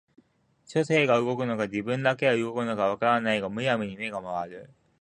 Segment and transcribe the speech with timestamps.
[0.65, 4.71] 書生が動くのか自分だけが動くのか分からないが無闇に眼が廻る